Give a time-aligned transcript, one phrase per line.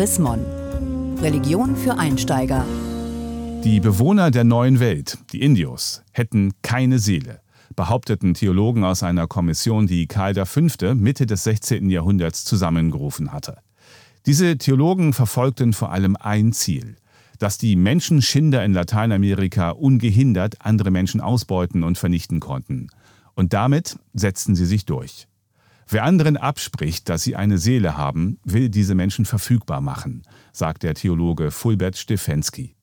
[0.00, 0.40] Chris Mon.
[1.20, 2.64] Religion für Einsteiger.
[3.62, 7.42] Die Bewohner der neuen Welt, die Indios, hätten keine Seele,
[7.76, 10.94] behaupteten Theologen aus einer Kommission, die Karl V.
[10.94, 11.90] Mitte des 16.
[11.90, 13.58] Jahrhunderts zusammengerufen hatte.
[14.24, 16.96] Diese Theologen verfolgten vor allem ein Ziel,
[17.38, 22.86] dass die Menschenschinder in Lateinamerika ungehindert andere Menschen ausbeuten und vernichten konnten.
[23.34, 25.28] Und damit setzten sie sich durch.
[25.92, 30.22] Wer anderen abspricht, dass sie eine Seele haben, will diese Menschen verfügbar machen,
[30.52, 32.76] sagt der Theologe Fulbert Stefensky.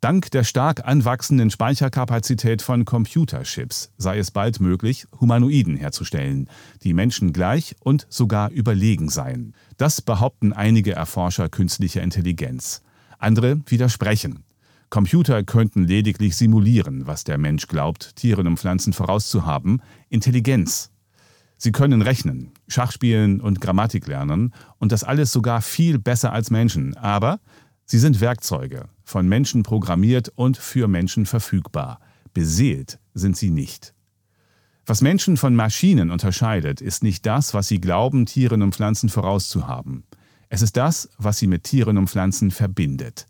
[0.00, 6.48] Dank der stark anwachsenden Speicherkapazität von Computerchips sei es bald möglich, Humanoiden herzustellen,
[6.82, 9.54] die Menschen gleich und sogar überlegen seien.
[9.76, 12.80] Das behaupten einige Erforscher künstlicher Intelligenz.
[13.18, 14.44] Andere widersprechen.
[14.88, 20.90] Computer könnten lediglich simulieren, was der Mensch glaubt, Tieren und Pflanzen vorauszuhaben, Intelligenz
[21.64, 26.50] Sie können rechnen, Schach spielen und Grammatik lernen und das alles sogar viel besser als
[26.50, 27.40] Menschen, aber
[27.86, 32.00] sie sind Werkzeuge, von Menschen programmiert und für Menschen verfügbar.
[32.34, 33.94] Beseelt sind sie nicht.
[34.84, 40.04] Was Menschen von Maschinen unterscheidet, ist nicht das, was sie glauben, Tieren und Pflanzen vorauszuhaben.
[40.50, 43.24] Es ist das, was sie mit Tieren und Pflanzen verbindet.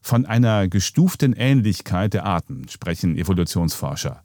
[0.00, 4.23] Von einer gestuften Ähnlichkeit der Arten sprechen Evolutionsforscher.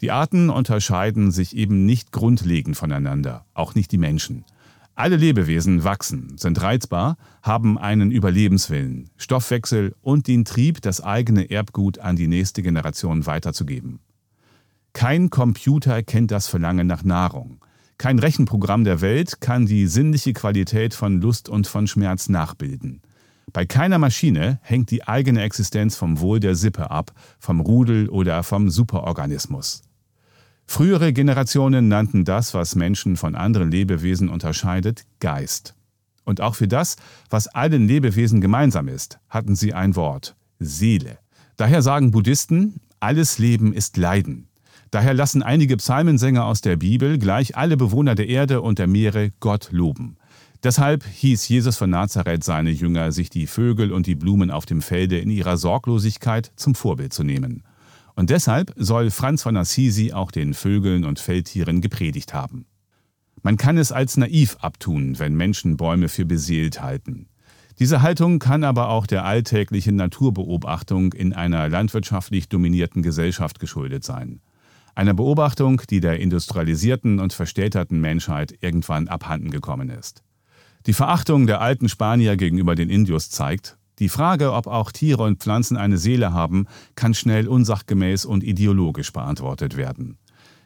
[0.00, 4.44] Die Arten unterscheiden sich eben nicht grundlegend voneinander, auch nicht die Menschen.
[4.94, 11.98] Alle Lebewesen wachsen, sind reizbar, haben einen Überlebenswillen, Stoffwechsel und den Trieb, das eigene Erbgut
[11.98, 14.00] an die nächste Generation weiterzugeben.
[14.94, 17.64] Kein Computer kennt das Verlangen nach Nahrung.
[17.98, 23.02] Kein Rechenprogramm der Welt kann die sinnliche Qualität von Lust und von Schmerz nachbilden.
[23.52, 28.42] Bei keiner Maschine hängt die eigene Existenz vom Wohl der Sippe ab, vom Rudel oder
[28.42, 29.82] vom Superorganismus.
[30.72, 35.74] Frühere Generationen nannten das, was Menschen von anderen Lebewesen unterscheidet, Geist.
[36.24, 36.94] Und auch für das,
[37.28, 41.18] was allen Lebewesen gemeinsam ist, hatten sie ein Wort, Seele.
[41.56, 44.46] Daher sagen Buddhisten, alles Leben ist Leiden.
[44.92, 49.32] Daher lassen einige Psalmensänger aus der Bibel gleich alle Bewohner der Erde und der Meere
[49.40, 50.18] Gott loben.
[50.62, 54.82] Deshalb hieß Jesus von Nazareth seine Jünger, sich die Vögel und die Blumen auf dem
[54.82, 57.64] Felde in ihrer Sorglosigkeit zum Vorbild zu nehmen.
[58.14, 62.66] Und deshalb soll Franz von Assisi auch den Vögeln und Feldtieren gepredigt haben.
[63.42, 67.28] Man kann es als naiv abtun, wenn Menschen Bäume für beseelt halten.
[67.78, 74.42] Diese Haltung kann aber auch der alltäglichen Naturbeobachtung in einer landwirtschaftlich dominierten Gesellschaft geschuldet sein.
[74.94, 80.22] Einer Beobachtung, die der industrialisierten und verstädterten Menschheit irgendwann abhanden gekommen ist.
[80.86, 85.40] Die Verachtung der alten Spanier gegenüber den Indios zeigt, die Frage, ob auch Tiere und
[85.40, 90.16] Pflanzen eine Seele haben, kann schnell unsachgemäß und ideologisch beantwortet werden.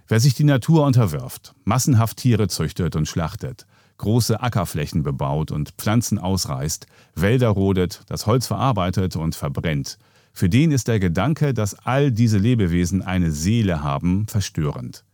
[0.07, 3.67] Wer sich die Natur unterwirft, massenhaft Tiere züchtet und schlachtet,
[3.99, 9.99] große Ackerflächen bebaut und Pflanzen ausreißt, Wälder rodet, das Holz verarbeitet und verbrennt,
[10.33, 15.05] für den ist der Gedanke, dass all diese Lebewesen eine Seele haben, verstörend.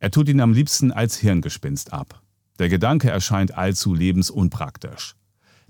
[0.00, 2.20] Er tut ihn am liebsten als Hirngespinst ab.
[2.58, 5.14] Der Gedanke erscheint allzu lebensunpraktisch.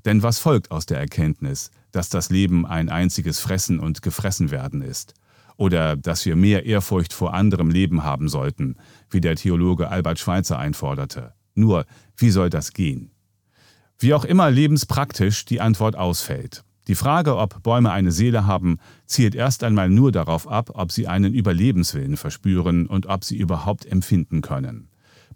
[0.04, 5.14] Denn was folgt aus der Erkenntnis, dass das Leben ein einziges Fressen und Gefressenwerden ist?
[5.56, 8.76] Oder dass wir mehr Ehrfurcht vor anderem Leben haben sollten,
[9.10, 11.34] wie der Theologe Albert Schweitzer einforderte?
[11.54, 11.84] Nur,
[12.16, 13.10] wie soll das gehen?
[13.98, 16.64] Wie auch immer lebenspraktisch die Antwort ausfällt.
[16.88, 21.06] Die Frage, ob Bäume eine Seele haben, zielt erst einmal nur darauf ab, ob sie
[21.06, 24.89] einen Überlebenswillen verspüren und ob sie überhaupt empfinden können.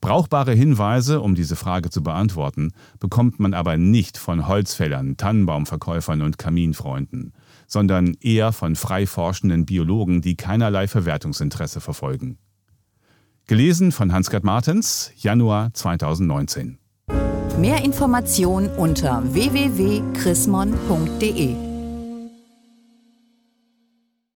[0.04, 6.36] Brauchbare Hinweise, um diese Frage zu beantworten, bekommt man aber nicht von Holzfällern, Tannenbaumverkäufern und
[6.36, 7.32] Kaminfreunden,
[7.66, 12.36] sondern eher von frei forschenden Biologen, die keinerlei Verwertungsinteresse verfolgen.
[13.46, 16.76] Gelesen von Hans-Gerd Martens, Januar 2019.
[17.58, 21.73] Mehr Informationen unter www.chrismon.de